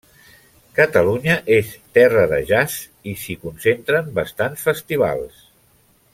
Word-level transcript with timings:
Catalunya 0.77 1.35
és 1.57 1.69
terra 1.97 2.23
de 2.31 2.39
jazz 2.53 2.79
i 3.11 3.13
s'hi 3.25 3.37
concentren 3.45 4.11
bastants 4.19 4.65
festivals. 4.71 5.47